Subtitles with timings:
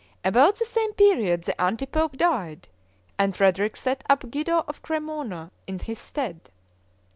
[0.25, 2.67] About the same period the anti pope died,
[3.19, 6.49] and Frederick set up Guido of Cremona, in his stead.